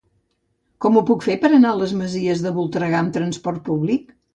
[0.85, 4.15] Com ho puc fer per anar a les Masies de Voltregà amb trasport públic?